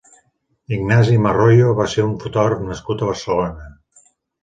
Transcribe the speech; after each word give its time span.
Ignasi 0.77 1.19
Marroyo 1.27 1.75
va 1.81 1.87
ser 1.93 2.07
un 2.09 2.17
fotògraf 2.27 2.67
nascut 2.73 3.07
a 3.07 3.15
Barcelona. 3.15 3.73